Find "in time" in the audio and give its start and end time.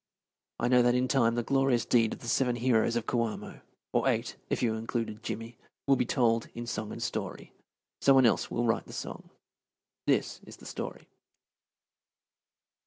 0.95-1.35